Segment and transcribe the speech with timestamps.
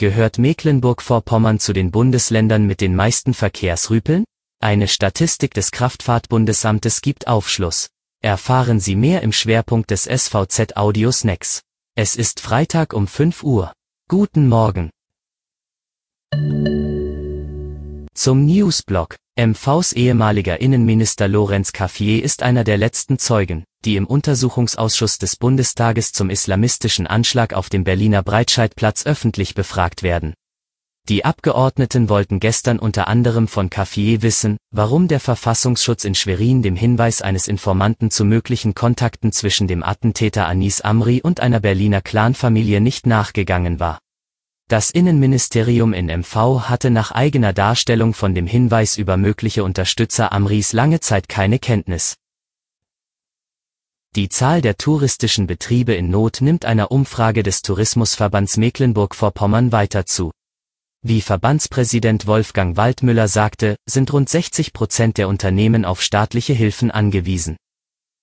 [0.00, 4.22] Gehört Mecklenburg-Vorpommern zu den Bundesländern mit den meisten Verkehrsrüpeln?
[4.60, 7.88] Eine Statistik des Kraftfahrtbundesamtes gibt Aufschluss.
[8.22, 11.62] Erfahren Sie mehr im Schwerpunkt des SVZ Audio Snacks.
[11.96, 13.72] Es ist Freitag um 5 Uhr.
[14.08, 14.90] Guten Morgen.
[18.14, 19.16] Zum Newsblog.
[19.36, 26.12] MVs ehemaliger Innenminister Lorenz Caffier ist einer der letzten Zeugen, die im Untersuchungsausschuss des Bundestages
[26.12, 30.34] zum islamistischen Anschlag auf dem Berliner Breitscheidplatz öffentlich befragt werden.
[31.08, 36.76] Die Abgeordneten wollten gestern unter anderem von Caffier wissen, warum der Verfassungsschutz in Schwerin dem
[36.76, 42.82] Hinweis eines Informanten zu möglichen Kontakten zwischen dem Attentäter Anis Amri und einer Berliner Clanfamilie
[42.82, 43.98] nicht nachgegangen war.
[44.68, 50.74] Das Innenministerium in MV hatte nach eigener Darstellung von dem Hinweis über mögliche Unterstützer Amris
[50.74, 52.16] lange Zeit keine Kenntnis.
[54.16, 60.32] Die Zahl der touristischen Betriebe in Not nimmt einer Umfrage des Tourismusverbands Mecklenburg-Vorpommern weiter zu.
[61.02, 67.56] Wie Verbandspräsident Wolfgang Waldmüller sagte, sind rund 60 Prozent der Unternehmen auf staatliche Hilfen angewiesen.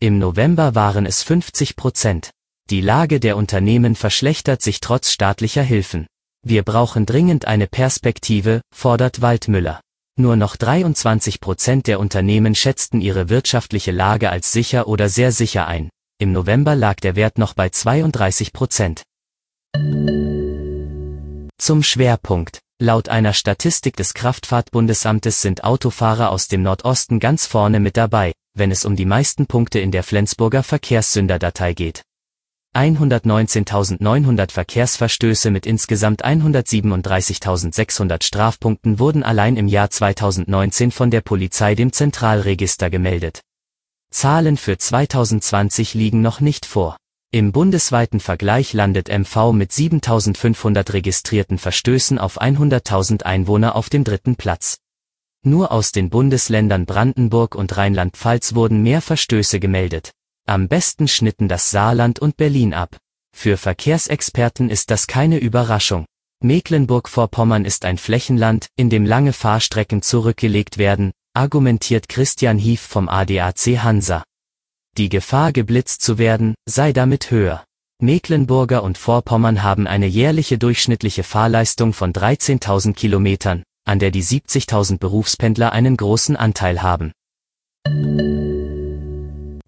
[0.00, 2.30] Im November waren es 50 Prozent.
[2.70, 6.06] Die Lage der Unternehmen verschlechtert sich trotz staatlicher Hilfen.
[6.46, 9.80] Wir brauchen dringend eine Perspektive, fordert Waldmüller.
[10.20, 15.66] Nur noch 23 Prozent der Unternehmen schätzten ihre wirtschaftliche Lage als sicher oder sehr sicher
[15.66, 15.88] ein.
[16.18, 19.02] Im November lag der Wert noch bei 32 Prozent.
[21.56, 22.58] Zum Schwerpunkt.
[22.82, 28.70] Laut einer Statistik des Kraftfahrtbundesamtes sind Autofahrer aus dem Nordosten ganz vorne mit dabei, wenn
[28.70, 32.02] es um die meisten Punkte in der Flensburger Verkehrssünderdatei geht.
[32.74, 41.92] 119.900 Verkehrsverstöße mit insgesamt 137.600 Strafpunkten wurden allein im Jahr 2019 von der Polizei dem
[41.92, 43.40] Zentralregister gemeldet.
[44.12, 46.96] Zahlen für 2020 liegen noch nicht vor.
[47.32, 54.36] Im bundesweiten Vergleich landet MV mit 7.500 registrierten Verstößen auf 100.000 Einwohner auf dem dritten
[54.36, 54.78] Platz.
[55.42, 60.12] Nur aus den Bundesländern Brandenburg und Rheinland-Pfalz wurden mehr Verstöße gemeldet.
[60.50, 62.96] Am besten schnitten das Saarland und Berlin ab.
[63.32, 66.06] Für Verkehrsexperten ist das keine Überraschung.
[66.42, 73.78] Mecklenburg-Vorpommern ist ein Flächenland, in dem lange Fahrstrecken zurückgelegt werden, argumentiert Christian Hief vom ADAC
[73.84, 74.24] Hansa.
[74.98, 77.64] Die Gefahr geblitzt zu werden, sei damit höher.
[78.02, 84.98] Mecklenburger und Vorpommern haben eine jährliche durchschnittliche Fahrleistung von 13.000 Kilometern, an der die 70.000
[84.98, 87.12] Berufspendler einen großen Anteil haben.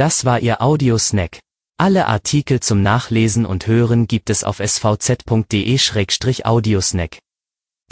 [0.00, 1.40] Das war Ihr Audiosnack.
[1.76, 7.18] Alle Artikel zum Nachlesen und Hören gibt es auf svz.de-audiosnack.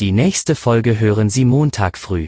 [0.00, 2.26] Die nächste Folge hören Sie Montag früh.